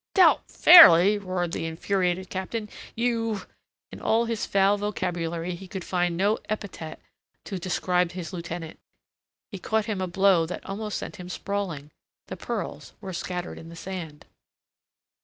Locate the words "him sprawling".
11.17-11.91